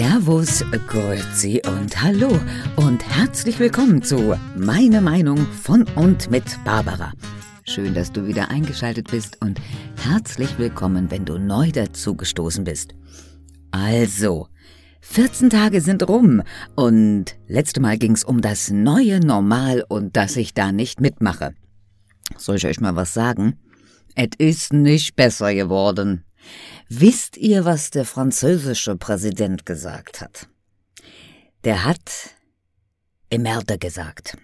[0.00, 2.30] Servus, Grüezi und Hallo
[2.76, 7.12] und herzlich willkommen zu Meine Meinung von und mit Barbara.
[7.64, 9.60] Schön, dass du wieder eingeschaltet bist und
[10.02, 12.94] herzlich willkommen, wenn du neu dazu gestoßen bist.
[13.72, 14.48] Also,
[15.02, 16.44] 14 Tage sind rum
[16.76, 21.52] und letzte Mal ging's um das neue Normal und dass ich da nicht mitmache.
[22.38, 23.58] Soll ich euch mal was sagen?
[24.14, 26.24] Es ist nicht besser geworden.
[26.88, 30.48] Wisst ihr, was der französische Präsident gesagt hat?
[31.64, 32.34] Der hat
[33.30, 34.36] Emerde gesagt.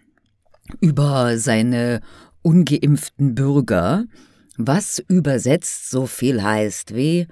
[0.80, 2.00] Über seine
[2.42, 4.04] ungeimpften Bürger,
[4.56, 7.26] was übersetzt so viel heißt wie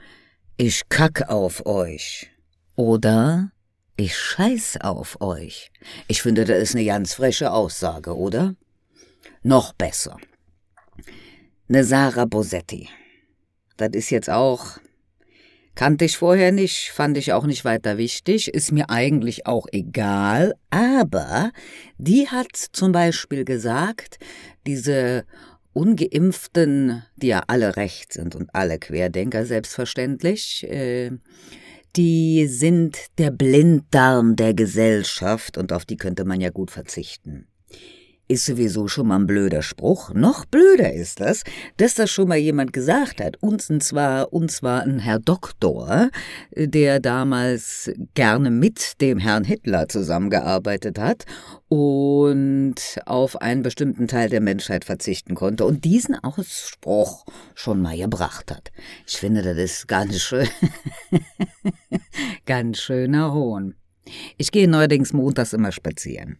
[0.56, 2.30] Ich kack auf euch.
[2.76, 3.52] Oder
[3.96, 5.70] ich scheiß auf euch.
[6.08, 8.56] Ich finde, das ist eine ganz freche Aussage, oder?
[9.42, 10.16] Noch besser.
[11.68, 12.88] Eine Sarah Bosetti.
[13.76, 14.78] Das ist jetzt auch
[15.74, 20.54] Kannte ich vorher nicht, fand ich auch nicht weiter wichtig, ist mir eigentlich auch egal,
[20.70, 21.50] aber
[21.98, 24.18] die hat zum Beispiel gesagt,
[24.68, 25.24] diese
[25.72, 31.10] Ungeimpften, die ja alle recht sind und alle Querdenker selbstverständlich, äh,
[31.96, 37.48] die sind der Blinddarm der Gesellschaft und auf die könnte man ja gut verzichten
[38.26, 40.12] ist sowieso schon mal ein blöder Spruch.
[40.14, 41.44] Noch blöder ist das,
[41.76, 43.36] dass das schon mal jemand gesagt hat.
[43.42, 46.10] Uns und zwar, und zwar ein Herr Doktor,
[46.56, 51.26] der damals gerne mit dem Herrn Hitler zusammengearbeitet hat
[51.68, 58.50] und auf einen bestimmten Teil der Menschheit verzichten konnte und diesen Ausspruch schon mal gebracht
[58.50, 58.72] hat.
[59.06, 60.48] Ich finde, das ist ganz schön,
[62.46, 63.74] ganz schöner Hohn.
[64.36, 66.38] Ich gehe neuerdings montags immer spazieren.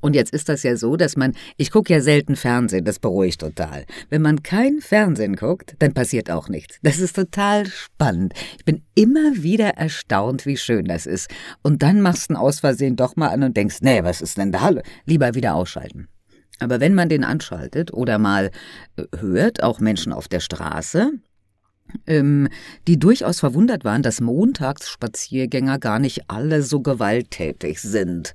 [0.00, 3.40] Und jetzt ist das ja so, dass man, ich gucke ja selten Fernsehen, das beruhigt
[3.40, 3.84] total.
[4.10, 6.78] Wenn man kein Fernsehen guckt, dann passiert auch nichts.
[6.82, 8.34] Das ist total spannend.
[8.58, 11.30] Ich bin immer wieder erstaunt, wie schön das ist.
[11.62, 14.38] Und dann machst du ihn aus Versehen doch mal an und denkst, nee, was ist
[14.38, 14.70] denn da?
[15.04, 16.08] Lieber wieder ausschalten.
[16.58, 18.50] Aber wenn man den anschaltet oder mal
[18.96, 21.12] äh, hört, auch Menschen auf der Straße,
[22.06, 22.48] ähm,
[22.88, 28.34] die durchaus verwundert waren, dass Montagsspaziergänger gar nicht alle so gewalttätig sind.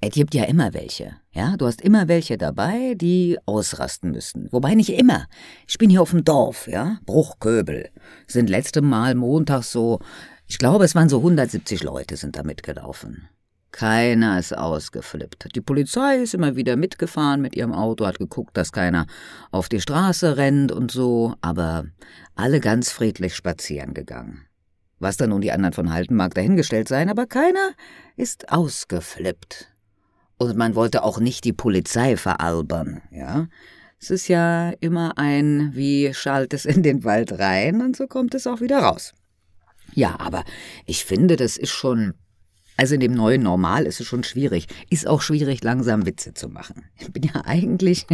[0.00, 1.56] Es gibt ja immer welche, ja.
[1.56, 4.48] Du hast immer welche dabei, die ausrasten müssen.
[4.52, 5.26] Wobei nicht immer.
[5.66, 6.98] Ich bin hier auf dem Dorf, ja.
[7.06, 7.88] Bruchköbel.
[8.26, 10.00] Sind letzte Mal Montag so,
[10.46, 13.28] ich glaube, es waren so 170 Leute sind da mitgelaufen.
[13.72, 15.54] Keiner ist ausgeflippt.
[15.54, 19.06] Die Polizei ist immer wieder mitgefahren mit ihrem Auto, hat geguckt, dass keiner
[19.50, 21.84] auf die Straße rennt und so, aber
[22.34, 24.46] alle ganz friedlich spazieren gegangen.
[24.98, 27.72] Was da nun die anderen von halten mag, dahingestellt sein, aber keiner
[28.16, 29.75] ist ausgeflippt.
[30.38, 33.48] Und man wollte auch nicht die Polizei veralbern, ja.
[33.98, 38.34] Es ist ja immer ein, wie schallt es in den Wald rein und so kommt
[38.34, 39.14] es auch wieder raus.
[39.94, 40.44] Ja, aber
[40.84, 42.12] ich finde, das ist schon,
[42.76, 44.66] also in dem neuen Normal ist es schon schwierig.
[44.90, 46.84] Ist auch schwierig, langsam Witze zu machen.
[46.98, 48.06] Ich bin ja eigentlich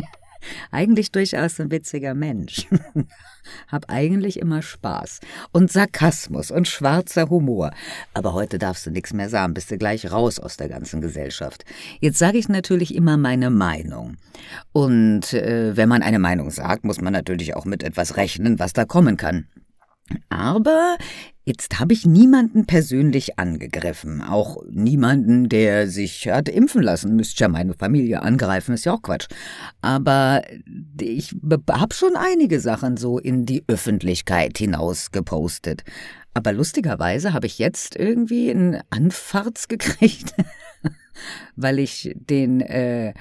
[0.70, 2.66] eigentlich durchaus ein witziger Mensch.
[3.68, 5.20] Hab eigentlich immer Spaß
[5.50, 7.72] und Sarkasmus und schwarzer Humor.
[8.14, 11.64] Aber heute darfst du nichts mehr sagen, bist du gleich raus aus der ganzen Gesellschaft.
[12.00, 14.16] Jetzt sage ich natürlich immer meine Meinung.
[14.72, 18.72] Und äh, wenn man eine Meinung sagt, muss man natürlich auch mit etwas rechnen, was
[18.72, 19.46] da kommen kann.
[20.28, 20.96] Aber
[21.44, 27.16] jetzt habe ich niemanden persönlich angegriffen, auch niemanden, der sich hat impfen lassen.
[27.16, 29.28] Müsste ja meine Familie angreifen, ist ja auch Quatsch.
[29.80, 30.42] Aber
[31.00, 31.34] ich
[31.70, 35.84] habe schon einige Sachen so in die Öffentlichkeit hinaus gepostet.
[36.34, 40.34] Aber lustigerweise habe ich jetzt irgendwie einen Anfarz gekriegt,
[41.56, 43.12] weil ich den äh,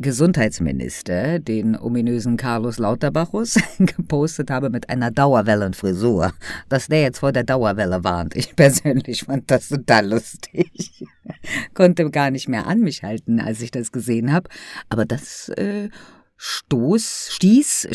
[0.00, 6.32] Gesundheitsminister, den ominösen Carlos Lauterbachus, gepostet habe mit einer Dauerwellenfrisur,
[6.68, 8.36] dass der jetzt vor der Dauerwelle warnt.
[8.36, 11.04] Ich persönlich fand das total lustig.
[11.74, 14.48] Konnte gar nicht mehr an mich halten, als ich das gesehen habe.
[14.88, 15.88] Aber das äh,
[16.36, 17.88] stoß, stieß,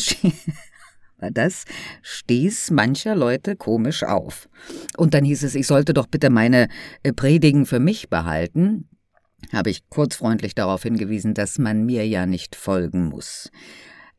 [1.32, 1.64] das
[2.02, 4.50] stieß mancher Leute komisch auf.
[4.98, 6.68] Und dann hieß es, ich sollte doch bitte meine
[7.02, 8.88] äh, Predigen für mich behalten
[9.52, 13.50] habe ich kurzfreundlich darauf hingewiesen, dass man mir ja nicht folgen muss.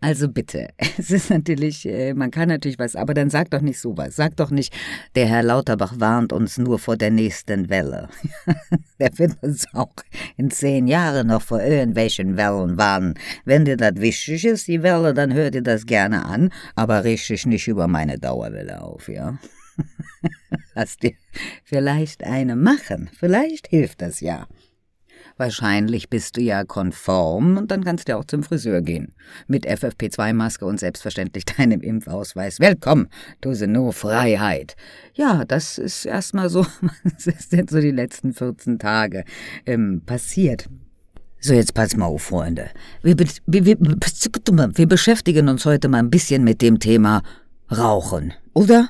[0.01, 0.67] Also bitte,
[0.99, 4.15] es ist natürlich, äh, man kann natürlich was, aber dann sag doch nicht sowas.
[4.15, 4.71] Sag doch nicht,
[5.15, 8.09] der Herr Lauterbach warnt uns nur vor der nächsten Welle.
[8.99, 9.93] der wird uns auch
[10.37, 13.15] in zehn Jahren noch vor irgendwelchen Wellen warnen.
[13.45, 17.45] Wenn dir das wichtig ist, die Welle, dann hör dir das gerne an, aber richtig
[17.45, 19.39] nicht über meine Dauerwelle auf, ja?
[20.75, 21.13] Lass dir
[21.63, 23.09] vielleicht eine machen.
[23.17, 24.47] Vielleicht hilft das ja.
[25.37, 29.13] Wahrscheinlich bist du ja konform und dann kannst du auch zum Friseur gehen.
[29.47, 32.61] Mit FFP2-Maske und selbstverständlich deinem Impfausweis.
[32.61, 33.09] Willkommen,
[33.41, 34.77] du no Freiheit.
[35.13, 36.65] Ja, das ist erstmal so,
[37.25, 39.25] das sind so die letzten 14 Tage
[39.65, 40.69] ähm, passiert.
[41.41, 42.69] So, jetzt pass mal auf, Freunde.
[43.03, 47.23] Wir, wir, wir, wir beschäftigen uns heute mal ein bisschen mit dem Thema
[47.69, 48.89] Rauchen, oder?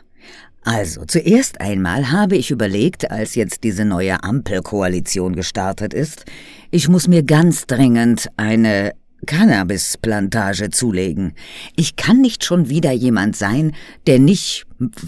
[0.66, 6.26] Also, zuerst einmal habe ich überlegt, als jetzt diese neue Ampelkoalition gestartet ist,
[6.72, 8.94] ich muss mir ganz dringend eine
[9.28, 11.34] Cannabisplantage zulegen.
[11.76, 13.74] Ich kann nicht schon wieder jemand sein,
[14.08, 14.66] der nicht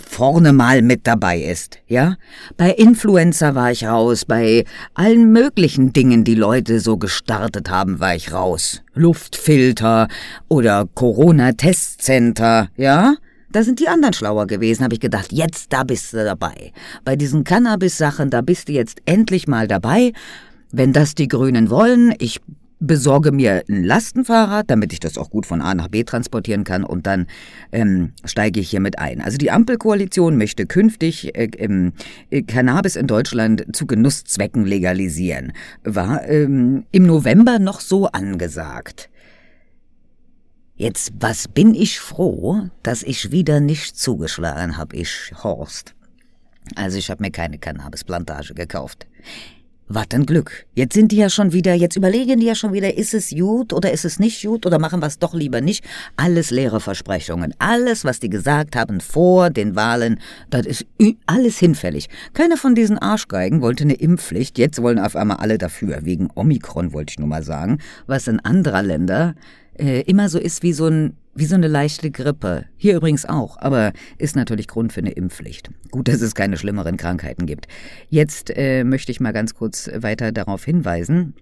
[0.07, 2.17] vorne mal mit dabei ist, ja?
[2.55, 4.63] Bei Influencer war ich raus, bei
[4.93, 8.83] allen möglichen Dingen, die Leute so gestartet haben, war ich raus.
[8.93, 10.07] Luftfilter
[10.49, 13.15] oder Corona-Testcenter, ja?
[13.57, 16.73] Da sind die anderen schlauer gewesen, habe ich gedacht, jetzt da bist du dabei.
[17.03, 20.13] Bei diesen Cannabis-Sachen, da bist du jetzt endlich mal dabei.
[20.71, 22.39] Wenn das die Grünen wollen, ich
[22.79, 26.83] besorge mir ein Lastenfahrrad, damit ich das auch gut von A nach B transportieren kann
[26.83, 27.25] und dann
[27.71, 29.21] ähm, steige ich hier mit ein.
[29.21, 31.49] Also die Ampelkoalition möchte künftig äh,
[32.29, 35.51] äh, Cannabis in Deutschland zu Genusszwecken legalisieren.
[35.83, 39.09] War ähm, im November noch so angesagt.
[40.77, 45.95] Jetzt, was bin ich froh, dass ich wieder nicht zugeschlagen habe, ich Horst.
[46.75, 49.07] Also ich habe mir keine Cannabisplantage gekauft.
[49.89, 50.65] Was ein Glück.
[50.75, 53.71] Jetzt sind die ja schon wieder, jetzt überlegen die ja schon wieder, ist es gut
[53.73, 55.83] oder ist es nicht gut oder machen wir es doch lieber nicht.
[56.15, 57.55] Alles leere Versprechungen.
[57.57, 60.19] Alles, was die gesagt haben vor den Wahlen,
[60.49, 60.85] das ist
[61.25, 62.09] alles hinfällig.
[62.33, 64.59] Keiner von diesen Arschgeigen wollte eine Impfpflicht.
[64.59, 65.99] Jetzt wollen auf einmal alle dafür.
[66.03, 67.79] Wegen Omikron wollte ich nur mal sagen.
[68.05, 69.33] Was in anderer Länder
[69.79, 72.65] äh, immer so ist wie so, ein, wie so eine leichte Grippe.
[72.75, 75.69] Hier übrigens auch, aber ist natürlich Grund für eine Impfpflicht.
[75.91, 77.67] Gut, dass es keine schlimmeren Krankheiten gibt.
[78.09, 81.33] Jetzt äh, möchte ich mal ganz kurz weiter darauf hinweisen,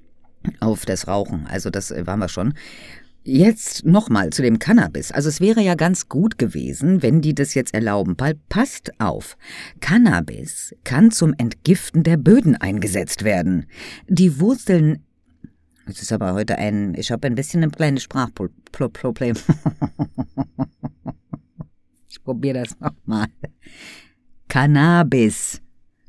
[0.60, 1.48] auf das Rauchen.
[1.48, 2.54] Also das äh, waren wir schon.
[3.28, 5.12] Jetzt nochmal zu dem Cannabis.
[5.12, 8.16] Also es wäre ja ganz gut gewesen, wenn die das jetzt erlauben.
[8.50, 9.36] Passt auf.
[9.80, 13.66] Cannabis kann zum Entgiften der Böden eingesetzt werden.
[14.08, 15.00] Die Wurzeln
[15.88, 19.36] es ist aber heute ein, ich habe ein bisschen ein kleines Sprachproblem.
[22.10, 23.28] ich probiere das nochmal.
[24.48, 25.62] Cannabis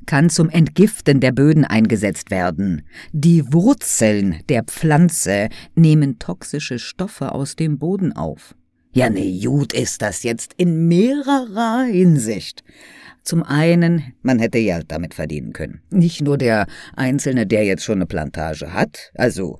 [0.07, 2.87] kann zum Entgiften der Böden eingesetzt werden.
[3.13, 8.55] Die Wurzeln der Pflanze nehmen toxische Stoffe aus dem Boden auf.
[8.93, 12.65] Ja, ne, gut ist das jetzt in mehrerer Hinsicht.
[13.27, 15.83] Zum einen, man hätte ja damit verdienen können.
[15.91, 19.59] Nicht nur der Einzelne, der jetzt schon eine Plantage hat, also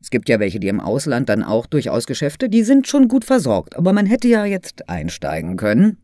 [0.00, 3.26] es gibt ja welche, die im Ausland dann auch durchaus Geschäfte, die sind schon gut
[3.26, 5.98] versorgt, aber man hätte ja jetzt einsteigen können.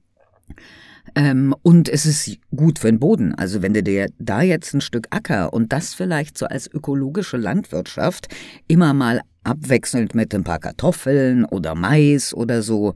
[1.14, 3.34] Ähm, und es ist gut für den Boden.
[3.34, 7.38] Also wenn du dir da jetzt ein Stück Acker und das vielleicht so als ökologische
[7.38, 8.28] Landwirtschaft
[8.68, 12.92] immer mal abwechselnd mit ein paar Kartoffeln oder Mais oder so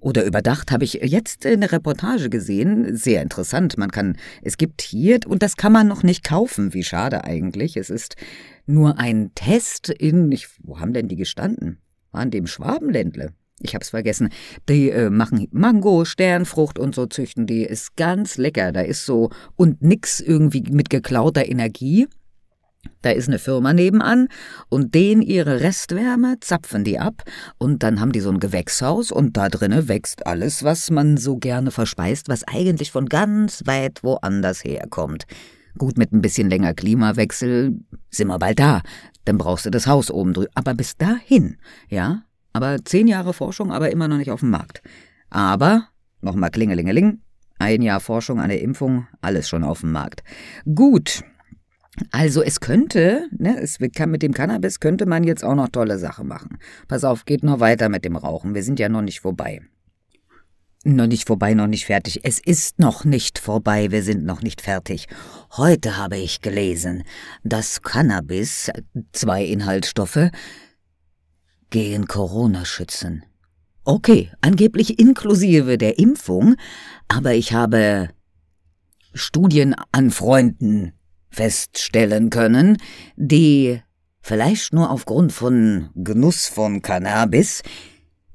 [0.00, 3.78] oder überdacht habe ich jetzt eine Reportage gesehen, sehr interessant.
[3.78, 7.76] Man kann, es gibt hier, und das kann man noch nicht kaufen, wie schade eigentlich.
[7.76, 8.16] Es ist
[8.66, 11.78] nur ein Test in, ich, wo haben denn die gestanden?
[12.12, 13.32] Waren dem Schwabenländle.
[13.60, 14.28] Ich hab's vergessen.
[14.68, 17.62] Die äh, machen Mango, Sternfrucht und so züchten die.
[17.62, 18.72] Ist ganz lecker.
[18.72, 22.06] Da ist so, und nix irgendwie mit geklauter Energie.
[23.02, 24.28] Da ist eine Firma nebenan
[24.68, 27.22] und denen ihre Restwärme zapfen die ab
[27.58, 31.36] und dann haben die so ein Gewächshaus und da drinnen wächst alles, was man so
[31.36, 35.24] gerne verspeist, was eigentlich von ganz weit woanders herkommt.
[35.78, 37.78] Gut, mit ein bisschen länger Klimawechsel
[38.10, 38.82] sind wir bald da.
[39.26, 40.50] Dann brauchst du das Haus oben drüber.
[40.54, 42.22] Aber bis dahin, ja?
[42.52, 44.80] Aber zehn Jahre Forschung, aber immer noch nicht auf dem Markt.
[45.28, 45.88] Aber,
[46.22, 47.20] nochmal klingelingeling,
[47.58, 50.22] ein Jahr Forschung an der Impfung, alles schon auf dem Markt.
[50.74, 51.22] Gut,
[52.10, 55.98] also es könnte, ne, es kann mit dem Cannabis könnte man jetzt auch noch tolle
[55.98, 56.58] Sachen machen.
[56.88, 58.54] Pass auf, geht noch weiter mit dem Rauchen.
[58.54, 59.60] Wir sind ja noch nicht vorbei.
[60.84, 62.20] Noch nicht vorbei, noch nicht fertig.
[62.22, 65.08] Es ist noch nicht vorbei, wir sind noch nicht fertig.
[65.56, 67.02] Heute habe ich gelesen,
[67.42, 68.70] dass Cannabis,
[69.12, 70.30] zwei Inhaltsstoffe,
[71.70, 73.24] gegen Corona schützen.
[73.84, 76.54] Okay, angeblich inklusive der Impfung,
[77.08, 78.10] aber ich habe
[79.12, 80.92] Studien an Freunden
[81.36, 82.78] feststellen können,
[83.16, 83.80] die
[84.22, 87.62] vielleicht nur aufgrund von Genuss von Cannabis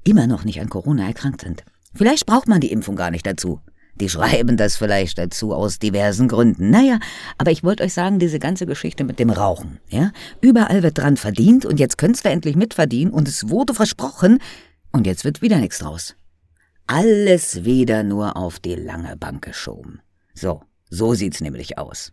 [0.04, 1.64] immer noch nicht an Corona erkrankt sind.
[1.94, 3.60] Vielleicht braucht man die Impfung gar nicht dazu.
[3.96, 6.70] Die schreiben das vielleicht dazu aus diversen Gründen.
[6.70, 6.98] Naja,
[7.38, 10.12] aber ich wollte euch sagen, diese ganze Geschichte mit dem Rauchen, ja?
[10.40, 14.38] Überall wird dran verdient und jetzt könnt's wir endlich mitverdienen und es wurde versprochen
[14.92, 16.16] und jetzt wird wieder nichts draus.
[16.86, 20.00] Alles wieder nur auf die lange Bank geschoben.
[20.34, 22.12] So, so sieht's nämlich aus.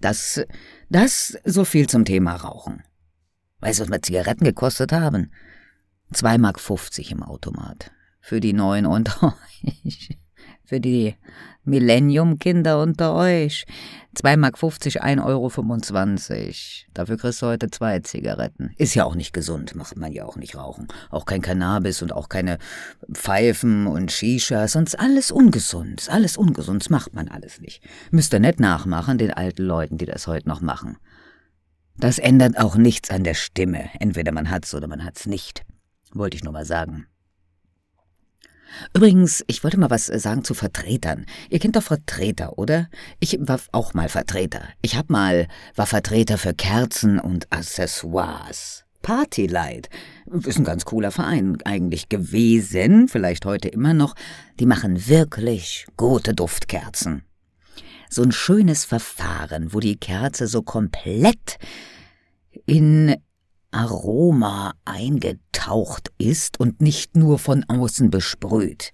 [0.00, 0.40] Das,
[0.88, 2.82] das so viel zum Thema Rauchen.
[3.60, 5.32] Weißt du, was wir Zigaretten gekostet haben?
[6.12, 7.92] 2,50 Mark im Automat.
[8.20, 10.18] Für die Neuen unter euch.
[10.70, 11.16] Für die
[11.64, 13.64] Millennium-Kinder unter euch.
[14.14, 16.52] 2,50 Mark, 1,25 Euro.
[16.94, 18.70] Dafür kriegst du heute zwei Zigaretten.
[18.76, 20.86] Ist ja auch nicht gesund, macht man ja auch nicht rauchen.
[21.10, 22.58] Auch kein Cannabis und auch keine
[23.12, 24.70] Pfeifen und Shishas.
[24.70, 26.06] Sonst alles ungesund.
[26.08, 27.82] Alles ungesund, macht man alles nicht.
[28.12, 30.98] Müsst ihr nicht nachmachen, den alten Leuten, die das heute noch machen.
[31.96, 33.90] Das ändert auch nichts an der Stimme.
[33.98, 35.64] Entweder man hat's oder man hat's nicht.
[36.12, 37.08] Wollte ich nur mal sagen.
[38.94, 41.26] Übrigens, ich wollte mal was sagen zu Vertretern.
[41.48, 42.88] Ihr kennt doch Vertreter, oder?
[43.18, 44.62] Ich war auch mal Vertreter.
[44.82, 48.84] Ich hab mal, war Vertreter für Kerzen und Accessoires.
[49.02, 49.88] Partylight.
[50.44, 54.14] Ist ein ganz cooler Verein eigentlich gewesen, vielleicht heute immer noch.
[54.58, 57.22] Die machen wirklich gute Duftkerzen.
[58.08, 61.58] So ein schönes Verfahren, wo die Kerze so komplett
[62.66, 63.16] in
[63.90, 68.92] Aroma eingetaucht ist und nicht nur von außen besprüht.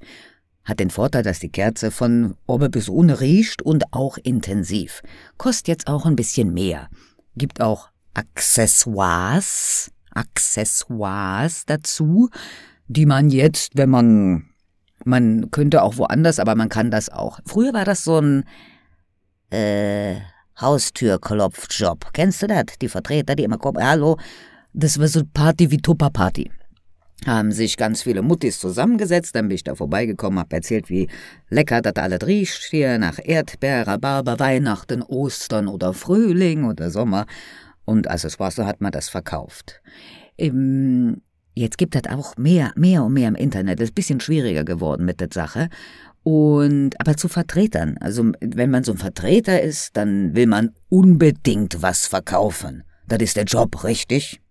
[0.65, 5.03] Hat den Vorteil, dass die Kerze von oben bis unten riecht und auch intensiv.
[5.37, 6.89] Kostet jetzt auch ein bisschen mehr.
[7.37, 12.31] Gibt auch Accessoires, Accessoires dazu,
[12.89, 14.47] die man jetzt, wenn man,
[15.05, 17.39] man könnte auch woanders, aber man kann das auch.
[17.45, 18.45] Früher war das so ein,
[19.51, 20.17] äh,
[20.61, 22.13] Haustürklopfjob.
[22.13, 22.65] Kennst du das?
[22.81, 24.17] Die Vertreter, die immer kommen, hallo,
[24.77, 26.51] das war so Party wie Tupper Party.
[27.25, 31.09] Haben sich ganz viele Muttis zusammengesetzt, dann bin ich da vorbeigekommen, hab erzählt, wie
[31.49, 37.25] lecker das alles riecht, hier nach Erdbeer, Rhabarber, Weihnachten, Ostern oder Frühling oder Sommer.
[37.87, 39.81] Und als es war, so hat man das verkauft.
[40.37, 41.23] Ähm,
[41.55, 43.81] jetzt gibt es auch mehr, mehr und mehr im Internet.
[43.81, 45.71] Das ist ein bisschen schwieriger geworden mit der Sache.
[46.23, 47.97] Und, aber zu Vertretern.
[48.01, 52.83] Also, wenn man so ein Vertreter ist, dann will man unbedingt was verkaufen.
[53.09, 54.43] Das ist der Job, richtig?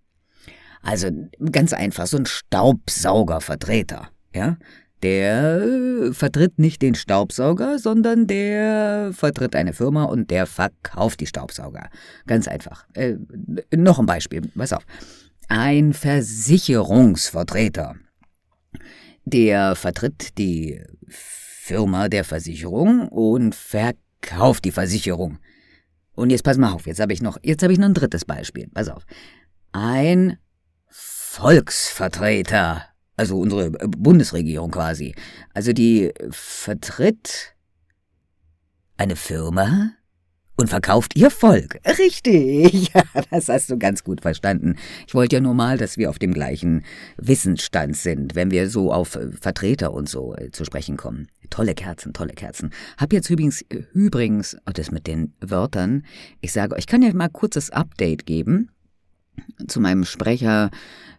[0.85, 1.09] Also
[1.51, 4.57] ganz einfach, so ein Staubsaugervertreter, ja?
[5.01, 11.27] Der äh, vertritt nicht den Staubsauger, sondern der vertritt eine Firma und der verkauft die
[11.27, 11.89] Staubsauger.
[12.27, 12.85] Ganz einfach.
[12.93, 13.15] Äh,
[13.75, 14.85] noch ein Beispiel, pass auf.
[15.47, 17.95] Ein Versicherungsvertreter.
[19.25, 25.39] Der vertritt die Firma der Versicherung und verkauft die Versicherung.
[26.13, 28.23] Und jetzt pass mal auf, jetzt habe ich noch, jetzt habe ich noch ein drittes
[28.23, 28.69] Beispiel.
[28.73, 29.05] Pass auf.
[29.71, 30.37] Ein
[31.35, 32.85] Volksvertreter,
[33.17, 35.13] also unsere äh, Bundesregierung quasi.
[35.53, 37.55] Also die vertritt
[38.95, 39.91] eine Firma
[40.55, 41.81] und verkauft ihr Volk.
[41.99, 44.77] Richtig, ja, das hast du ganz gut verstanden.
[45.07, 46.85] Ich wollte ja nur mal, dass wir auf dem gleichen
[47.17, 51.27] Wissensstand sind, wenn wir so auf äh, Vertreter und so äh, zu sprechen kommen.
[51.49, 52.71] Tolle Kerzen, tolle Kerzen.
[52.97, 53.61] Hab jetzt übrigens,
[53.93, 56.05] übrigens, oh, das mit den Wörtern,
[56.39, 58.69] ich sage, ich kann ja mal kurzes Update geben
[59.67, 60.71] zu meinem Sprecher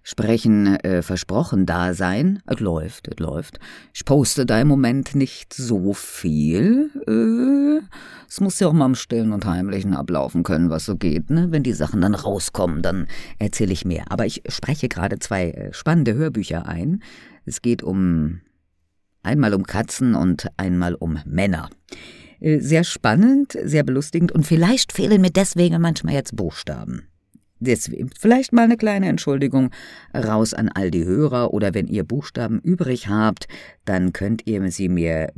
[0.08, 2.40] Sprechen äh, versprochen da sein.
[2.46, 3.58] Es läuft, es läuft.
[3.92, 6.92] Ich poste da im Moment nicht so viel.
[7.08, 7.84] Äh,
[8.28, 11.30] es muss ja auch mal im Stillen und Heimlichen ablaufen können, was so geht.
[11.30, 11.48] Ne?
[11.50, 13.08] Wenn die Sachen dann rauskommen, dann
[13.40, 14.04] erzähle ich mehr.
[14.12, 17.02] Aber ich spreche gerade zwei äh, spannende Hörbücher ein.
[17.44, 18.42] Es geht um
[19.24, 21.68] einmal um Katzen und einmal um Männer.
[22.38, 27.08] Äh, sehr spannend, sehr belustigend und vielleicht fehlen mir deswegen manchmal jetzt Buchstaben.
[27.58, 29.70] Deswegen vielleicht mal eine kleine Entschuldigung
[30.14, 33.48] raus an all die Hörer oder wenn ihr Buchstaben übrig habt,
[33.84, 35.32] dann könnt ihr sie mir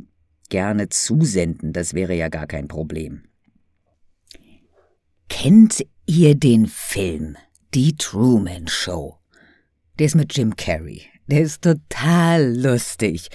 [0.49, 3.23] gerne zusenden, das wäre ja gar kein Problem.
[5.29, 7.37] Kennt ihr den Film
[7.73, 9.17] Die Truman Show?
[9.99, 11.03] Der ist mit Jim Carrey.
[11.27, 13.29] Der ist total lustig.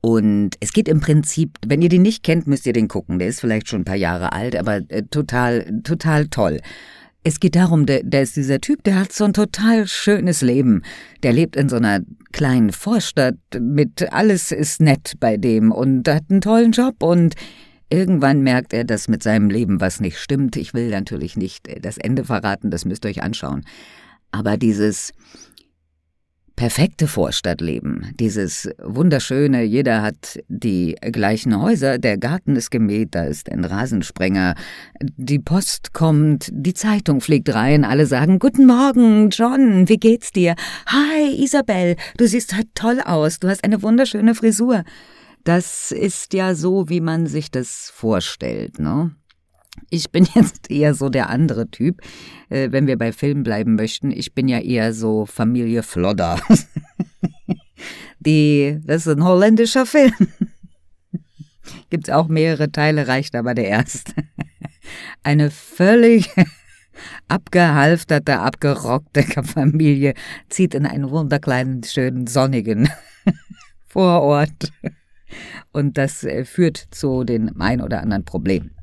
[0.00, 3.18] Und es geht im Prinzip, wenn ihr den nicht kennt, müsst ihr den gucken.
[3.18, 6.60] Der ist vielleicht schon ein paar Jahre alt, aber äh, total, total toll.
[7.28, 10.82] Es geht darum, der, der ist dieser Typ, der hat so ein total schönes Leben.
[11.24, 16.22] Der lebt in so einer kleinen Vorstadt mit alles ist nett bei dem und hat
[16.30, 17.34] einen tollen Job und
[17.90, 20.54] irgendwann merkt er, dass mit seinem Leben was nicht stimmt.
[20.54, 23.64] Ich will natürlich nicht das Ende verraten, das müsst ihr euch anschauen.
[24.30, 25.12] Aber dieses,
[26.56, 33.52] perfekte Vorstadtleben, dieses wunderschöne, jeder hat die gleichen Häuser, der Garten ist gemäht, da ist
[33.52, 34.54] ein Rasensprenger,
[35.00, 40.54] die Post kommt, die Zeitung fliegt rein, alle sagen Guten Morgen, John, wie geht's dir?
[40.86, 44.82] Hi, Isabel, du siehst halt toll aus, du hast eine wunderschöne Frisur.
[45.44, 49.14] Das ist ja so, wie man sich das vorstellt, ne?
[49.90, 52.00] Ich bin jetzt eher so der andere Typ,
[52.48, 54.10] äh, wenn wir bei Film bleiben möchten.
[54.10, 56.40] Ich bin ja eher so Familie Flodder.
[58.20, 60.14] Die, das ist ein holländischer Film.
[61.90, 64.12] Gibt's auch mehrere Teile, reicht aber der erste.
[65.22, 66.30] eine völlig
[67.28, 70.14] abgehalfterte, abgerockte Familie
[70.48, 72.88] zieht in einen wunderkleinen, schönen, sonnigen
[73.86, 74.72] Vorort.
[75.72, 78.75] Und das äh, führt zu den ein oder anderen Problemen.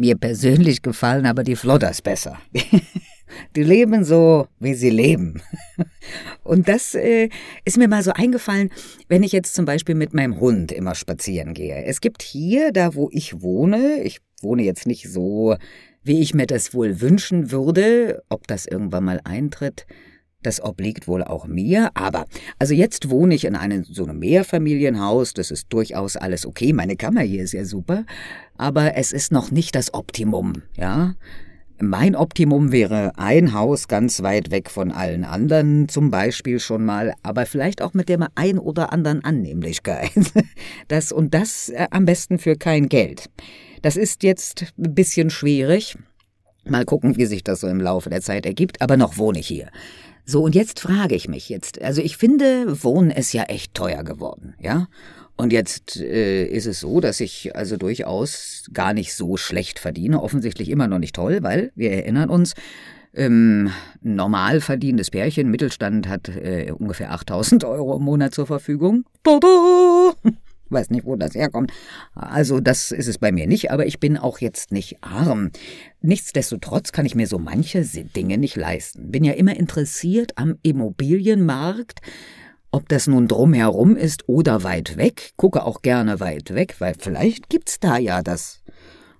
[0.00, 2.38] Mir persönlich gefallen aber die Flodders besser.
[3.54, 5.42] Die leben so, wie sie leben.
[6.42, 7.28] Und das äh,
[7.66, 8.70] ist mir mal so eingefallen,
[9.08, 11.84] wenn ich jetzt zum Beispiel mit meinem Hund immer spazieren gehe.
[11.84, 15.56] Es gibt hier, da wo ich wohne, ich wohne jetzt nicht so,
[16.02, 19.84] wie ich mir das wohl wünschen würde, ob das irgendwann mal eintritt,
[20.42, 22.26] das obliegt wohl auch mir, aber
[22.58, 26.96] also jetzt wohne ich in einem so einem Mehrfamilienhaus, das ist durchaus alles okay, meine
[26.96, 28.04] Kammer hier ist ja super,
[28.56, 31.14] aber es ist noch nicht das Optimum, ja?
[31.82, 37.14] Mein Optimum wäre ein Haus ganz weit weg von allen anderen, zum Beispiel schon mal,
[37.22, 40.10] aber vielleicht auch mit der ein oder anderen Annehmlichkeit.
[40.88, 43.30] Das und das äh, am besten für kein Geld.
[43.80, 45.96] Das ist jetzt ein bisschen schwierig.
[46.64, 49.46] Mal gucken, wie sich das so im Laufe der Zeit ergibt, aber noch wohne ich
[49.46, 49.70] hier.
[50.30, 54.04] So, und jetzt frage ich mich jetzt, also ich finde, Wohnen ist ja echt teuer
[54.04, 54.86] geworden, ja?
[55.36, 60.22] Und jetzt äh, ist es so, dass ich also durchaus gar nicht so schlecht verdiene.
[60.22, 62.54] Offensichtlich immer noch nicht toll, weil wir erinnern uns,
[63.12, 63.72] ähm,
[64.02, 69.02] normal verdienendes Pärchen, Mittelstand hat äh, ungefähr 8000 Euro im Monat zur Verfügung.
[69.24, 70.14] Tada!
[70.70, 71.72] Weiß nicht, wo das herkommt.
[72.14, 75.50] Also das ist es bei mir nicht, aber ich bin auch jetzt nicht arm.
[76.00, 79.10] Nichtsdestotrotz kann ich mir so manche Dinge nicht leisten.
[79.10, 82.00] Bin ja immer interessiert am Immobilienmarkt,
[82.70, 87.48] ob das nun drumherum ist oder weit weg, gucke auch gerne weit weg, weil vielleicht
[87.48, 88.62] gibt's da ja das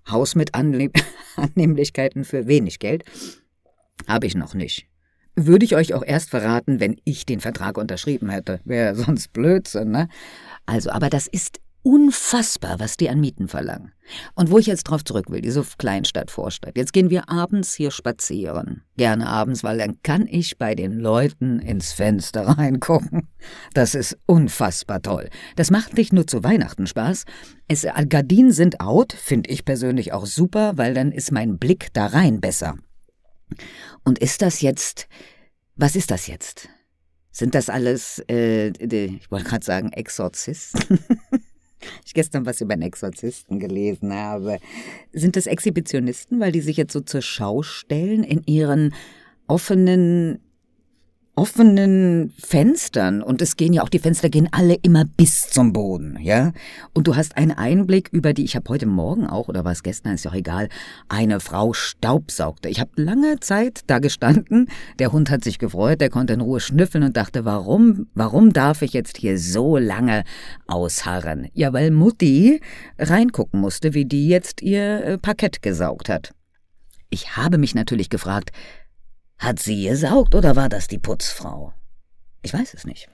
[0.09, 0.93] Haus mit Annehm
[1.37, 3.05] Annehmlichkeiten für wenig Geld.
[4.07, 4.87] Habe ich noch nicht.
[5.37, 8.61] Würde ich euch auch erst verraten, wenn ich den Vertrag unterschrieben hätte.
[8.65, 10.09] Wäre sonst Blödsinn, ne?
[10.71, 13.93] Also, aber das ist unfassbar, was die an Mieten verlangen.
[14.37, 16.77] Und wo ich jetzt drauf zurück will, diese Kleinstadt, Vorstadt.
[16.77, 18.85] Jetzt gehen wir abends hier spazieren.
[18.97, 23.29] Gerne abends, weil dann kann ich bei den Leuten ins Fenster reingucken.
[23.75, 25.29] Das ist unfassbar toll.
[25.57, 27.25] Das macht nicht nur zu Weihnachten Spaß.
[27.67, 31.89] Es, äh, Gardinen sind out, finde ich persönlich auch super, weil dann ist mein Blick
[31.95, 32.77] da rein besser.
[34.05, 35.09] Und ist das jetzt,
[35.75, 36.69] was ist das jetzt?
[37.33, 40.99] Sind das alles, äh, ich wollte gerade sagen, Exorzisten?
[42.05, 44.59] ich gestern was über einen Exorzisten gelesen habe.
[45.13, 48.95] Sind das Exhibitionisten, weil die sich jetzt so zur Schau stellen in ihren
[49.47, 50.41] offenen
[51.41, 56.19] offenen Fenstern und es gehen ja auch die Fenster gehen alle immer bis zum Boden,
[56.21, 56.53] ja?
[56.93, 59.83] Und du hast einen Einblick über die ich habe heute morgen auch oder war es
[59.83, 60.69] gestern, ist ja auch egal,
[61.09, 62.69] eine Frau staubsaugte.
[62.69, 66.61] Ich habe lange Zeit da gestanden, der Hund hat sich gefreut, der konnte in Ruhe
[66.61, 70.25] schnüffeln und dachte, warum, warum darf ich jetzt hier so lange
[70.67, 71.49] ausharren?
[71.55, 72.61] Ja, weil Mutti
[72.99, 76.35] reingucken musste, wie die jetzt ihr äh, Parkett gesaugt hat.
[77.09, 78.53] Ich habe mich natürlich gefragt,
[79.41, 81.73] hat sie gesaugt oder war das die Putzfrau?
[82.43, 83.09] Ich weiß es nicht.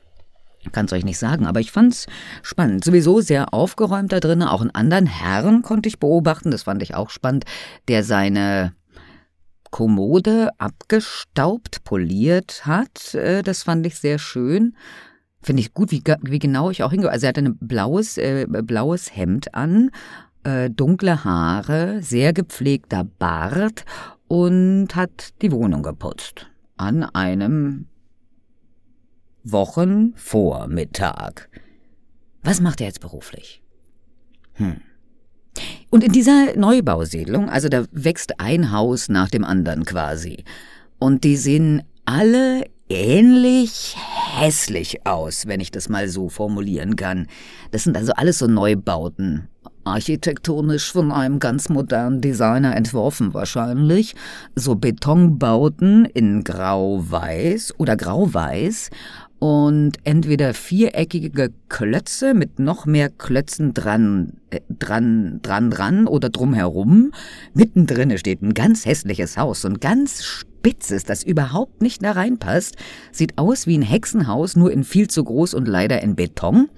[0.72, 2.06] Kann's euch nicht sagen, aber ich fand's
[2.42, 2.84] spannend.
[2.84, 4.48] Sowieso sehr aufgeräumt da drinnen.
[4.48, 7.44] Auch einen anderen Herrn konnte ich beobachten, das fand ich auch spannend,
[7.86, 8.74] der seine
[9.70, 13.14] Kommode abgestaubt, poliert hat.
[13.14, 14.76] Äh, das fand ich sehr schön.
[15.40, 17.10] Finde ich gut, wie, wie genau ich auch hingehe.
[17.10, 19.90] Also er hatte ein blaues, äh, blaues Hemd an,
[20.42, 23.84] äh, dunkle Haare, sehr gepflegter Bart
[24.28, 26.46] und hat die Wohnung geputzt.
[26.76, 27.86] An einem
[29.44, 31.48] Wochenvormittag.
[32.42, 33.62] Was macht er jetzt beruflich?
[34.54, 34.80] Hm.
[35.90, 40.44] Und in dieser Neubausiedlung, also da wächst ein Haus nach dem anderen quasi.
[40.98, 43.96] Und die sehen alle ähnlich
[44.36, 47.26] hässlich aus, wenn ich das mal so formulieren kann.
[47.70, 49.48] Das sind also alles so Neubauten
[49.86, 54.14] architektonisch von einem ganz modernen Designer entworfen wahrscheinlich,
[54.54, 58.90] so Betonbauten in grau-weiß oder grau-weiß
[59.38, 67.12] und entweder viereckige Klötze mit noch mehr Klötzen dran, äh, dran, dran, dran oder drumherum.
[67.52, 72.76] Mittendrin steht ein ganz hässliches Haus und ganz spitzes, das überhaupt nicht da reinpasst.
[73.12, 76.68] Sieht aus wie ein Hexenhaus, nur in viel zu groß und leider in Beton.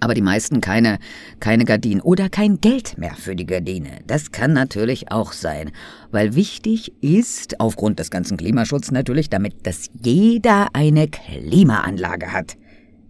[0.00, 0.98] Aber die meisten keine,
[1.40, 4.00] keine Gardinen oder kein Geld mehr für die Gardine.
[4.06, 5.72] Das kann natürlich auch sein.
[6.10, 12.56] Weil wichtig ist, aufgrund des ganzen Klimaschutzes natürlich, damit, dass jeder eine Klimaanlage hat.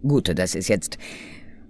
[0.01, 0.97] Gut, das ist jetzt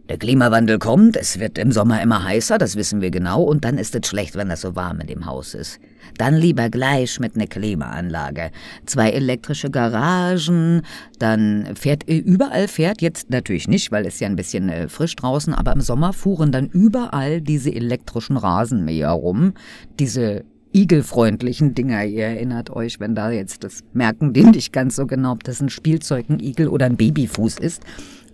[0.10, 3.78] der Klimawandel kommt, es wird im Sommer immer heißer, das wissen wir genau, und dann
[3.78, 5.80] ist es schlecht, wenn das so warm in dem Haus ist.
[6.18, 8.50] Dann lieber gleich mit einer Klimaanlage.
[8.88, 10.82] Zwei elektrische Garagen,
[11.20, 15.54] dann fährt überall fährt jetzt natürlich nicht, weil es ja ein bisschen äh, frisch draußen,
[15.54, 19.54] aber im Sommer fuhren dann überall diese elektrischen Rasenmäher rum,
[20.00, 20.44] diese
[20.74, 22.04] igelfreundlichen Dinger.
[22.06, 25.62] Ihr erinnert euch, wenn da jetzt das merken die nicht ganz so genau, ob das
[25.62, 27.84] ein Spielzeug, ein Igel oder ein Babyfuß ist.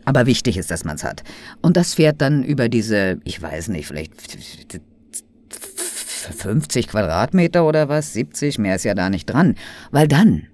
[0.05, 1.23] Aber wichtig ist, dass man es hat.
[1.61, 4.13] Und das fährt dann über diese, ich weiß nicht, vielleicht
[6.31, 9.55] 50 Quadratmeter oder was, 70, mehr ist ja da nicht dran.
[9.91, 10.47] Weil dann,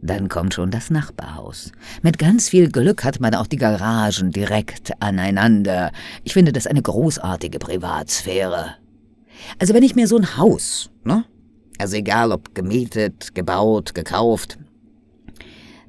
[0.00, 1.72] dann kommt schon das Nachbarhaus.
[2.02, 5.92] Mit ganz viel Glück hat man auch die Garagen direkt aneinander.
[6.24, 8.76] Ich finde das eine großartige Privatsphäre.
[9.58, 11.24] Also wenn ich mir so ein Haus, ne?
[11.78, 14.58] Also egal ob gemietet, gebaut, gekauft,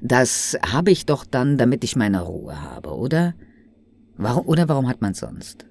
[0.00, 3.34] das habe ich doch dann, damit ich meine Ruhe habe, oder?
[4.16, 5.66] Warum, oder warum hat man sonst?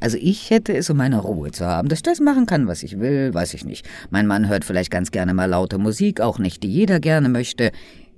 [0.00, 2.82] Also ich hätte es, um meine Ruhe zu haben, dass ich das machen kann, was
[2.82, 3.88] ich will, weiß ich nicht.
[4.10, 7.72] Mein Mann hört vielleicht ganz gerne mal laute Musik, auch nicht, die jeder gerne möchte.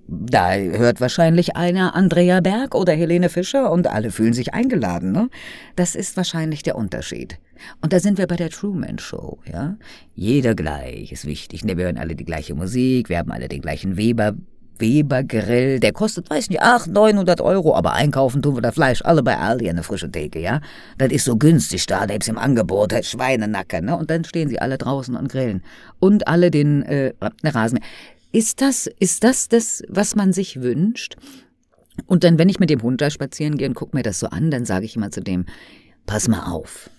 [0.08, 5.28] Da hört wahrscheinlich einer Andrea Berg oder Helene Fischer und alle fühlen sich eingeladen, ne?
[5.76, 7.38] Das ist wahrscheinlich der Unterschied.
[7.82, 9.76] Und da sind wir bei der Truman Show, ja?
[10.14, 11.62] Jeder gleich ist wichtig.
[11.64, 14.34] Ne, wir hören alle die gleiche Musik, wir haben alle den gleichen Weber,
[14.78, 19.22] Weber-Grill, der kostet, weiß nicht, 800, 900 Euro, aber einkaufen tun wir das Fleisch alle
[19.22, 20.60] bei Aldi an der frischen Theke, ja?
[20.98, 23.96] Das ist so günstig da, da gibt's im Angebot, halt Schweinenacker, ne?
[23.96, 25.62] Und dann stehen sie alle draußen und grillen.
[25.98, 27.12] Und alle den äh,
[27.44, 27.86] Rasenmäher.
[28.30, 31.16] Ist das, ist das das, was man sich wünscht?
[32.06, 34.28] Und dann, wenn ich mit dem Hund da spazieren gehe und guck mir das so
[34.28, 35.46] an, dann sage ich immer zu dem,
[36.06, 36.90] pass mal auf.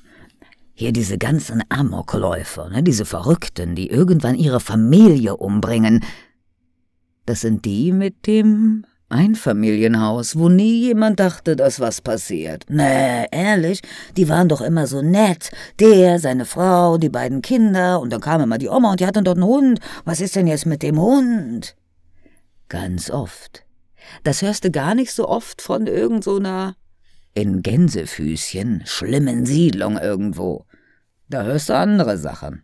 [0.73, 6.03] Hier diese ganzen Amokläufer, ne, diese Verrückten, die irgendwann ihre Familie umbringen,
[7.29, 12.65] das sind die mit dem Einfamilienhaus, wo nie jemand dachte, dass was passiert.
[12.69, 13.81] Nee, ehrlich,
[14.17, 15.51] die waren doch immer so nett.
[15.79, 19.23] Der, seine Frau, die beiden Kinder, und dann kam immer die Oma und die hatten
[19.23, 19.79] dort einen Hund.
[20.05, 21.75] Was ist denn jetzt mit dem Hund?
[22.67, 23.63] Ganz oft.
[24.23, 26.75] Das hörst du gar nicht so oft von irgend so einer
[27.35, 30.65] in Gänsefüßchen schlimmen Siedlung irgendwo.
[31.29, 32.63] Da hörst du andere Sachen.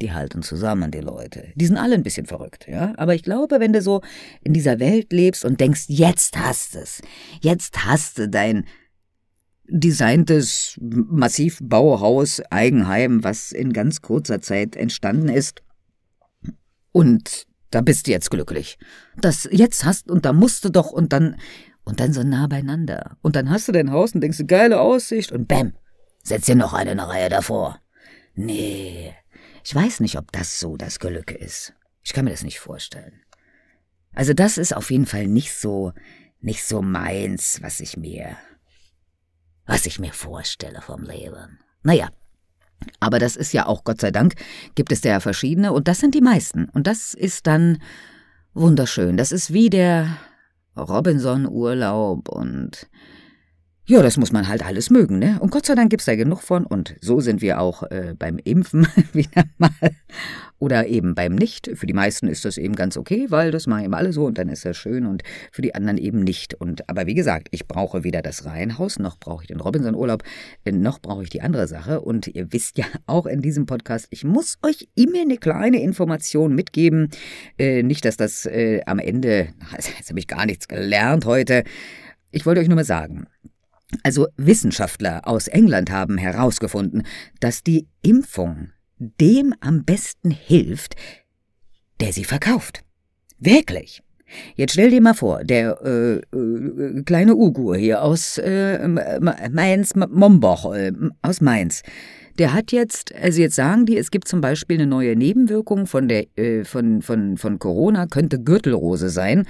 [0.00, 1.52] Die halten zusammen, die Leute.
[1.54, 2.92] Die sind alle ein bisschen verrückt, ja.
[2.96, 4.00] Aber ich glaube, wenn du so
[4.42, 7.02] in dieser Welt lebst und denkst, jetzt hast es,
[7.40, 8.66] jetzt hast du dein
[9.68, 15.62] designtes Massivbauhaus, Eigenheim, was in ganz kurzer Zeit entstanden ist.
[16.92, 18.78] Und da bist du jetzt glücklich.
[19.20, 21.36] Das jetzt hast und da musst du doch und dann
[21.84, 23.16] und dann so nah beieinander.
[23.22, 25.74] Und dann hast du dein Haus und denkst, geile Aussicht und bäm,
[26.22, 27.80] setz dir noch eine Reihe davor.
[28.34, 29.14] Nee,
[29.66, 31.74] ich weiß nicht, ob das so das Gelücke ist.
[32.04, 33.20] Ich kann mir das nicht vorstellen.
[34.14, 35.92] Also das ist auf jeden Fall nicht so,
[36.40, 38.36] nicht so meins, was ich mir,
[39.66, 41.58] was ich mir vorstelle vom Leben.
[41.82, 42.10] Naja,
[43.00, 44.36] aber das ist ja auch, Gott sei Dank,
[44.76, 46.68] gibt es da ja verschiedene und das sind die meisten.
[46.68, 47.82] Und das ist dann
[48.54, 49.16] wunderschön.
[49.16, 50.16] Das ist wie der
[50.76, 52.88] Robinson-Urlaub und
[53.88, 55.38] ja, das muss man halt alles mögen, ne?
[55.38, 56.66] Und Gott sei Dank gibt's da genug von.
[56.66, 59.70] Und so sind wir auch äh, beim Impfen wieder mal.
[60.58, 61.70] Oder eben beim Nicht.
[61.74, 64.38] Für die meisten ist das eben ganz okay, weil das machen eben alle so und
[64.38, 65.22] dann ist das schön und
[65.52, 66.54] für die anderen eben nicht.
[66.54, 70.24] Und aber wie gesagt, ich brauche weder das Reihenhaus, noch brauche ich den Robinson-Urlaub,
[70.64, 72.00] äh, noch brauche ich die andere Sache.
[72.00, 76.56] Und ihr wisst ja auch in diesem Podcast, ich muss euch immer eine kleine Information
[76.56, 77.10] mitgeben.
[77.56, 81.62] Äh, nicht, dass das äh, am Ende, jetzt habe ich gar nichts gelernt heute.
[82.32, 83.28] Ich wollte euch nur mal sagen,
[84.02, 87.02] also Wissenschaftler aus England haben herausgefunden,
[87.40, 90.96] dass die Impfung dem am besten hilft,
[92.00, 92.82] der sie verkauft.
[93.38, 94.02] Wirklich.
[94.56, 100.74] Jetzt stell dir mal vor, der äh, äh, kleine Ugur hier aus äh, Mainz, Momboch,
[101.22, 101.82] aus Mainz,
[102.38, 106.08] der hat jetzt, also jetzt sagen die, es gibt zum Beispiel eine neue Nebenwirkung von
[106.08, 109.46] der äh, von von von Corona, könnte Gürtelrose sein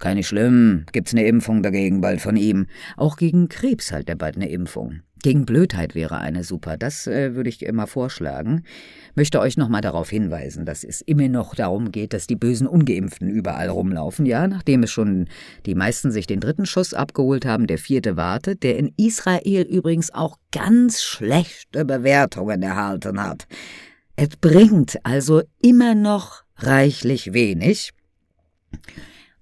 [0.00, 2.66] keine schlimm, gibt's eine Impfung dagegen bald von ihm.
[2.96, 5.02] Auch gegen Krebs halt er bald eine Impfung.
[5.22, 8.64] Gegen Blödheit wäre eine super, das äh, würde ich immer vorschlagen.
[9.14, 13.28] Möchte euch nochmal darauf hinweisen, dass es immer noch darum geht, dass die bösen Ungeimpften
[13.28, 15.28] überall rumlaufen, ja, nachdem es schon
[15.66, 20.14] die meisten sich den dritten Schuss abgeholt haben, der vierte wartet, der in Israel übrigens
[20.14, 23.46] auch ganz schlechte Bewertungen erhalten hat.
[24.16, 27.92] Es bringt also immer noch reichlich wenig.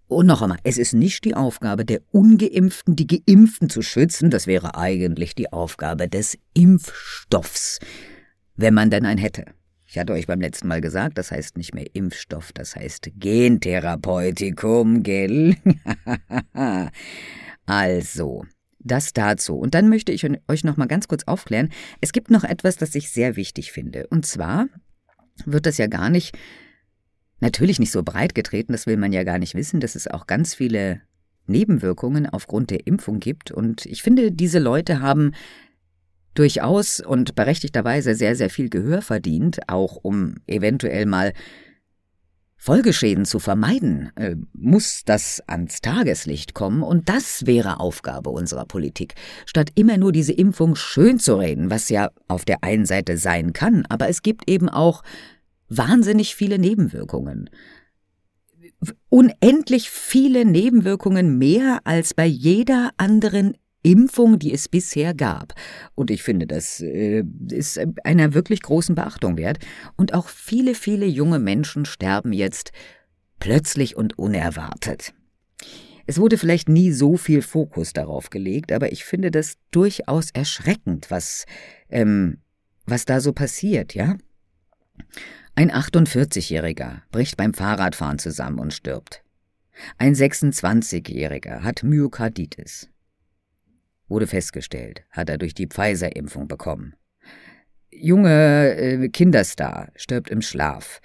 [0.09, 4.47] Und noch einmal, es ist nicht die Aufgabe der Ungeimpften, die Geimpften zu schützen, das
[4.47, 7.79] wäre eigentlich die Aufgabe des Impfstoffs,
[8.57, 9.45] wenn man denn einen hätte.
[9.85, 15.03] Ich hatte euch beim letzten Mal gesagt, das heißt nicht mehr Impfstoff, das heißt Gentherapeutikum,
[15.03, 15.57] gell?
[17.67, 18.45] also,
[18.79, 19.59] das dazu.
[19.59, 21.71] Und dann möchte ich euch noch mal ganz kurz aufklären.
[22.01, 24.07] Es gibt noch etwas, das ich sehr wichtig finde.
[24.09, 24.69] Und zwar
[25.45, 26.37] wird das ja gar nicht
[27.41, 30.27] natürlich nicht so breit getreten, das will man ja gar nicht wissen, dass es auch
[30.27, 31.03] ganz viele
[31.47, 33.51] Nebenwirkungen aufgrund der Impfung gibt.
[33.51, 35.33] Und ich finde, diese Leute haben
[36.35, 41.33] durchaus und berechtigterweise sehr, sehr viel Gehör verdient, auch um eventuell mal
[42.61, 49.15] Folgeschäden zu vermeiden, äh, muss das ans Tageslicht kommen, und das wäre Aufgabe unserer Politik,
[49.47, 53.53] statt immer nur diese Impfung schön zu reden, was ja auf der einen Seite sein
[53.53, 55.05] kann, aber es gibt eben auch
[55.69, 57.51] wahnsinnig viele Nebenwirkungen.
[59.09, 65.55] Unendlich viele Nebenwirkungen mehr als bei jeder anderen Impfung, die es bisher gab.
[65.95, 69.59] Und ich finde, das äh, ist einer wirklich großen Beachtung wert.
[69.97, 72.73] Und auch viele, viele junge Menschen sterben jetzt
[73.39, 75.15] plötzlich und unerwartet.
[76.07, 81.11] Es wurde vielleicht nie so viel Fokus darauf gelegt, aber ich finde das durchaus erschreckend,
[81.11, 81.45] was,
[81.91, 82.39] ähm,
[82.87, 84.17] was da so passiert, ja?
[85.59, 89.25] Ein 48-Jähriger bricht beim Fahrradfahren zusammen und stirbt.
[89.97, 92.89] Ein 26-Jähriger hat Myokarditis.
[94.07, 96.95] Wurde festgestellt, hat er durch die Pfizer-Impfung bekommen.
[97.91, 101.01] Junge äh, Kinderstar stirbt im Schlaf.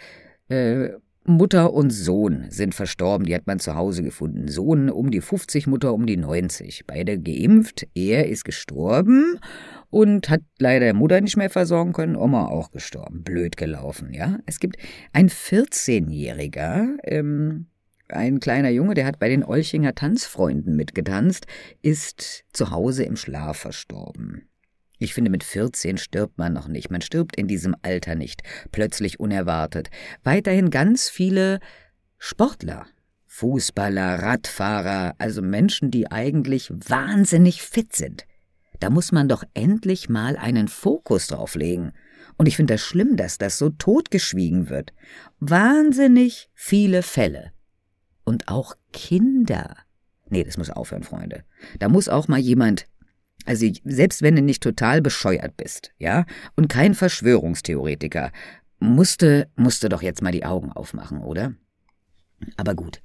[0.50, 0.90] Äh,
[1.26, 4.50] Mutter und Sohn sind verstorben, die hat man zu Hause gefunden.
[4.50, 6.86] Sohn um die 50, Mutter um die 90.
[6.86, 9.40] Beide geimpft, er ist gestorben
[9.94, 13.24] und hat leider Mutter nicht mehr versorgen können, Oma auch gestorben.
[13.24, 14.40] Blöd gelaufen, ja.
[14.48, 14.78] Es gibt
[15.12, 17.68] ein 14-Jähriger, ähm,
[18.10, 21.46] ein kleiner Junge, der hat bei den Olchinger Tanzfreunden mitgetanzt,
[21.84, 24.50] ist zu Hause im Schlaf verstorben.
[24.98, 26.90] Ich finde, mit 14 stirbt man noch nicht.
[26.90, 28.42] Man stirbt in diesem Alter nicht.
[28.72, 29.92] Plötzlich unerwartet.
[30.24, 31.60] Weiterhin ganz viele
[32.18, 32.88] Sportler.
[33.28, 38.26] Fußballer, Radfahrer, also Menschen, die eigentlich wahnsinnig fit sind.
[38.84, 41.94] Da muss man doch endlich mal einen Fokus drauf legen.
[42.36, 44.92] Und ich finde das schlimm, dass das so totgeschwiegen wird.
[45.40, 47.54] Wahnsinnig viele Fälle
[48.26, 49.78] und auch Kinder.
[50.28, 51.46] Nee, das muss aufhören, Freunde.
[51.80, 52.86] Da muss auch mal jemand,
[53.46, 56.26] also selbst wenn du nicht total bescheuert bist, ja,
[56.58, 58.34] und kein Verschwörungstheoretiker,
[58.80, 61.54] musste, musste doch jetzt mal die Augen aufmachen, oder?
[62.58, 63.02] Aber gut.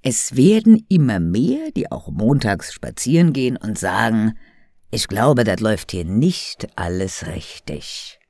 [0.00, 4.34] Es werden immer mehr, die auch montags spazieren gehen und sagen,
[4.92, 8.20] ich glaube, das läuft hier nicht alles richtig.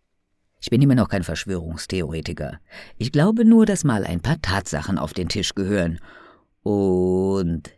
[0.61, 2.61] Ich bin immer noch kein Verschwörungstheoretiker.
[2.99, 5.99] Ich glaube nur, dass mal ein paar Tatsachen auf den Tisch gehören.
[6.63, 7.73] Und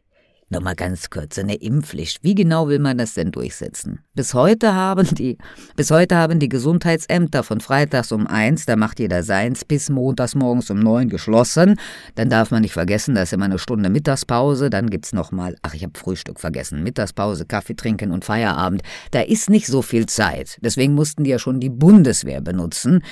[0.50, 2.22] Nochmal ganz kurz, eine Impfpflicht.
[2.22, 4.00] Wie genau will man das denn durchsetzen?
[4.14, 5.38] Bis heute haben die,
[5.74, 10.34] bis heute haben die Gesundheitsämter von freitags um eins, da macht jeder seins, bis montags
[10.34, 11.76] morgens um neun geschlossen.
[12.14, 14.68] Dann darf man nicht vergessen, da ist immer eine Stunde Mittagspause.
[14.68, 18.82] Dann gibt's nochmal, ach, ich habe Frühstück vergessen, Mittagspause, Kaffee trinken und Feierabend.
[19.12, 20.58] Da ist nicht so viel Zeit.
[20.60, 23.02] Deswegen mussten die ja schon die Bundeswehr benutzen.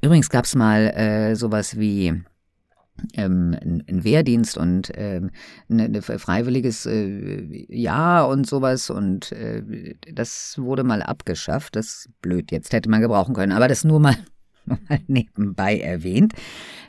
[0.00, 2.22] Übrigens gab's mal äh, sowas wie
[3.14, 5.30] ähm, ein Wehrdienst und ähm,
[5.68, 11.76] ein ne, freiwilliges äh, Jahr und sowas und äh, das wurde mal abgeschafft.
[11.76, 14.16] Das ist blöd, jetzt hätte man gebrauchen können, aber das nur mal
[14.68, 16.34] mal nebenbei erwähnt.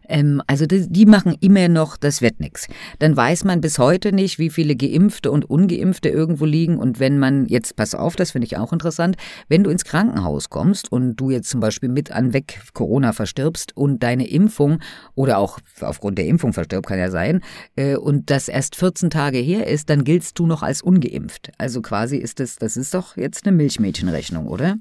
[0.09, 2.67] Ähm, also die, die, machen immer noch, das wird nix.
[2.97, 6.77] Dann weiß man bis heute nicht, wie viele Geimpfte und Ungeimpfte irgendwo liegen.
[6.77, 9.15] Und wenn man, jetzt pass auf, das finde ich auch interessant,
[9.47, 13.77] wenn du ins Krankenhaus kommst und du jetzt zum Beispiel mit an weg Corona verstirbst
[13.77, 14.79] und deine Impfung
[15.15, 17.41] oder auch aufgrund der Impfung verstirbt, kann ja sein,
[17.75, 21.51] äh, und das erst 14 Tage her ist, dann giltst du noch als ungeimpft.
[21.57, 24.77] Also quasi ist das, das ist doch jetzt eine Milchmädchenrechnung, oder?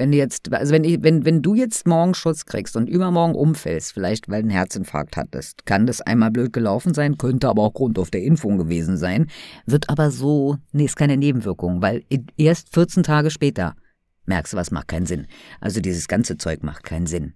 [0.00, 3.34] Wenn du jetzt, also wenn, ich, wenn, wenn du jetzt morgen Schutz kriegst und übermorgen
[3.34, 7.60] umfällst, vielleicht weil du einen Herzinfarkt hattest, kann das einmal blöd gelaufen sein, könnte aber
[7.60, 9.26] auch Grund auf der Impfung gewesen sein,
[9.66, 12.02] wird aber so, nee, ist keine Nebenwirkung, weil
[12.38, 13.76] erst 14 Tage später
[14.24, 15.26] merkst du, was macht keinen Sinn.
[15.60, 17.34] Also dieses ganze Zeug macht keinen Sinn.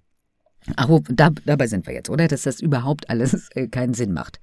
[0.75, 2.29] Aber da, dabei sind wir jetzt, oder?
[2.29, 4.41] Dass das überhaupt alles äh, keinen Sinn macht.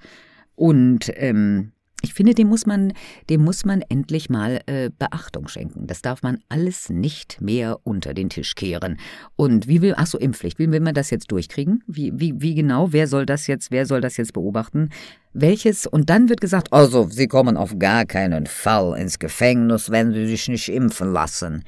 [0.54, 2.94] Und ähm, ich finde, dem muss man,
[3.30, 5.88] dem muss man endlich mal äh, Beachtung schenken.
[5.88, 8.98] Das darf man alles nicht mehr unter den Tisch kehren.
[9.36, 11.84] Und wie will, ach so, Impfpflicht, wie will man das jetzt durchkriegen?
[11.88, 12.92] Wie, wie, wie genau?
[12.92, 14.90] Wer soll das jetzt, wer soll das jetzt beobachten?
[15.34, 15.86] Welches?
[15.86, 20.28] Und dann wird gesagt, also, Sie kommen auf gar keinen Fall ins Gefängnis, wenn Sie
[20.28, 21.64] sich nicht impfen lassen.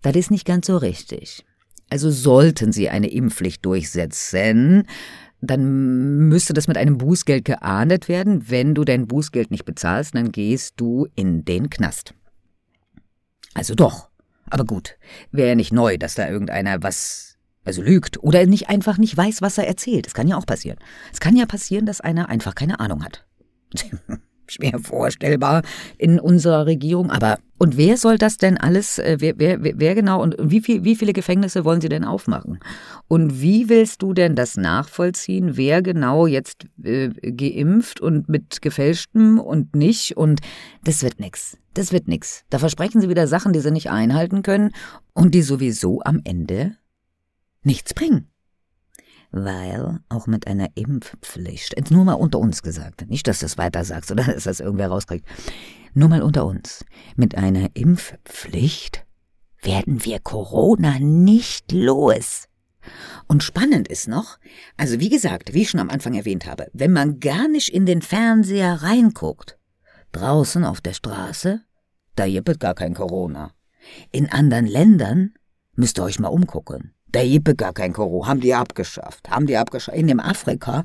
[0.00, 1.44] Das ist nicht ganz so richtig.
[1.90, 4.84] Also sollten Sie eine Impfpflicht durchsetzen,
[5.42, 8.48] dann müsste das mit einem Bußgeld geahndet werden.
[8.48, 12.14] Wenn du dein Bußgeld nicht bezahlst, dann gehst du in den Knast.
[13.52, 14.08] Also doch.
[14.48, 14.96] Aber gut,
[15.32, 19.42] wäre ja nicht neu, dass da irgendeiner was, also lügt oder nicht einfach nicht weiß,
[19.42, 20.06] was er erzählt.
[20.06, 20.78] Es kann ja auch passieren.
[21.12, 23.26] Es kann ja passieren, dass einer einfach keine Ahnung hat.
[24.46, 25.62] schwer vorstellbar
[25.98, 27.10] in unserer Regierung.
[27.10, 30.82] Aber und wer soll das denn alles, äh, wer, wer, wer genau und wie, viel,
[30.82, 32.58] wie viele Gefängnisse wollen Sie denn aufmachen?
[33.06, 39.38] Und wie willst du denn das nachvollziehen, wer genau jetzt äh, geimpft und mit gefälschtem
[39.38, 40.16] und nicht?
[40.16, 40.40] Und
[40.82, 41.56] das wird nix.
[41.74, 42.44] Das wird nix.
[42.50, 44.72] Da versprechen Sie wieder Sachen, die Sie nicht einhalten können
[45.12, 46.76] und die sowieso am Ende
[47.62, 48.31] nichts bringen
[49.32, 53.58] weil auch mit einer Impfpflicht, jetzt nur mal unter uns gesagt, nicht, dass du es
[53.58, 55.26] weiter sagst oder dass das irgendwer rauskriegt,
[55.94, 56.84] nur mal unter uns,
[57.16, 59.04] mit einer Impfpflicht
[59.62, 62.48] werden wir Corona nicht los.
[63.28, 64.38] Und spannend ist noch,
[64.76, 67.86] also wie gesagt, wie ich schon am Anfang erwähnt habe, wenn man gar nicht in
[67.86, 69.58] den Fernseher reinguckt,
[70.12, 71.62] draußen auf der Straße,
[72.16, 73.52] da jippet gar kein Corona.
[74.10, 75.34] In anderen Ländern
[75.74, 76.94] müsst ihr euch mal umgucken.
[77.14, 79.98] Der Jippe gar kein Koro, haben die abgeschafft, haben die abgeschafft.
[79.98, 80.84] In dem Afrika,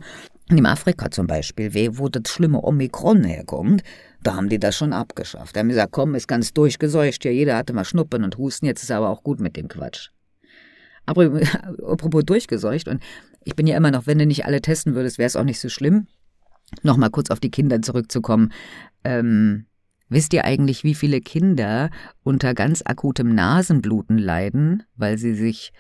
[0.49, 3.83] in dem Afrika zum Beispiel, wo das schlimme Omikron herkommt,
[4.23, 5.55] da haben die das schon abgeschafft.
[5.55, 8.83] Da haben gesagt, komm, ist ganz durchgeseucht, ja, jeder hatte mal Schnuppen und Husten, jetzt
[8.83, 10.09] ist aber auch gut mit dem Quatsch.
[11.05, 11.41] Aber
[11.87, 13.01] apropos durchgeseucht, und
[13.43, 15.59] ich bin ja immer noch, wenn du nicht alle testen würdest, wäre es auch nicht
[15.59, 16.07] so schlimm.
[16.83, 18.51] Nochmal kurz auf die Kinder zurückzukommen.
[19.05, 19.65] Ähm,
[20.09, 21.89] wisst ihr eigentlich, wie viele Kinder
[22.23, 25.71] unter ganz akutem Nasenbluten leiden, weil sie sich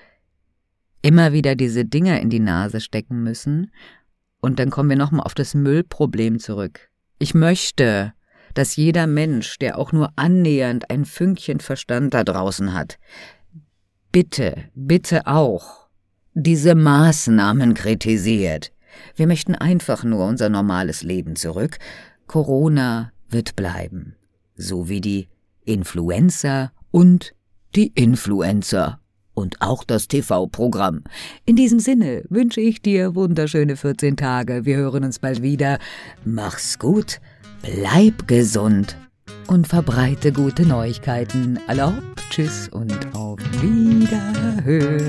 [1.01, 3.71] immer wieder diese Dinger in die Nase stecken müssen.
[4.39, 6.89] Und dann kommen wir nochmal auf das Müllproblem zurück.
[7.19, 8.13] Ich möchte,
[8.53, 12.99] dass jeder Mensch, der auch nur annähernd ein Fünkchen Verstand da draußen hat,
[14.11, 15.87] bitte, bitte auch
[16.33, 18.71] diese Maßnahmen kritisiert.
[19.15, 21.77] Wir möchten einfach nur unser normales Leben zurück.
[22.27, 24.15] Corona wird bleiben,
[24.55, 25.29] so wie die
[25.65, 27.33] Influenza und
[27.75, 28.99] die Influencer
[29.37, 31.03] und auch das TV-Programm.
[31.45, 34.65] In diesem Sinne wünsche ich dir wunderschöne 14 Tage.
[34.65, 35.77] Wir hören uns bald wieder.
[36.25, 37.21] Mach's gut,
[37.61, 38.97] bleib gesund
[39.47, 41.59] und verbreite gute Neuigkeiten.
[41.69, 45.07] Hopp, tschüss und auf Wiederhören.